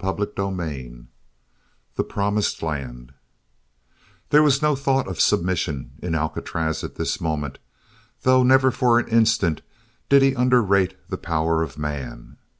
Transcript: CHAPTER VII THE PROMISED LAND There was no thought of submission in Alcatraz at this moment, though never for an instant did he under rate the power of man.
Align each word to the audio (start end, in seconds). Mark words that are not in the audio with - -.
CHAPTER 0.00 0.26
VII 0.50 1.06
THE 1.94 2.02
PROMISED 2.02 2.62
LAND 2.64 3.14
There 4.30 4.42
was 4.42 4.60
no 4.60 4.74
thought 4.74 5.06
of 5.06 5.20
submission 5.20 5.92
in 6.02 6.16
Alcatraz 6.16 6.82
at 6.82 6.96
this 6.96 7.20
moment, 7.20 7.60
though 8.22 8.42
never 8.42 8.72
for 8.72 8.98
an 8.98 9.06
instant 9.06 9.62
did 10.08 10.20
he 10.20 10.34
under 10.34 10.60
rate 10.62 10.96
the 11.10 11.16
power 11.16 11.62
of 11.62 11.78
man. 11.78 12.38